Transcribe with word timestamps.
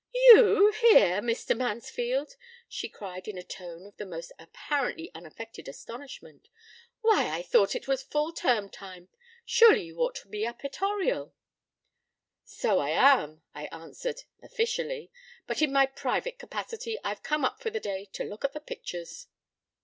p> 0.11 0.17
"You 0.33 0.71
here, 0.79 1.21
Mr. 1.21 1.55
Mansfield!" 1.55 2.35
she 2.67 2.89
cried 2.89 3.27
in 3.27 3.37
a 3.37 3.43
tone 3.43 3.85
of 3.85 3.97
the 3.97 4.05
most 4.07 4.31
apparently 4.39 5.11
unaffected 5.13 5.67
astonishment, 5.67 6.49
"why, 7.01 7.27
I 7.29 7.43
thought 7.43 7.75
it 7.75 7.87
was 7.87 8.01
full 8.01 8.33
term 8.33 8.67
time; 8.71 9.09
surely 9.45 9.83
you 9.83 9.99
ought 9.99 10.15
to 10.15 10.27
be 10.27 10.43
up 10.47 10.65
at 10.65 10.81
Oriel." 10.81 11.35
"So 12.43 12.79
I 12.79 12.89
am," 12.89 13.43
I 13.53 13.65
answered, 13.67 14.23
"officially; 14.41 15.11
but 15.45 15.61
in 15.61 15.71
my 15.71 15.85
private 15.85 16.39
capacity 16.39 16.97
I've 17.03 17.21
come 17.21 17.45
up 17.45 17.61
for 17.61 17.69
the 17.69 17.79
day 17.79 18.05
to 18.13 18.23
look 18.23 18.43
at 18.43 18.53
the 18.53 18.59
pictures." 18.59 19.27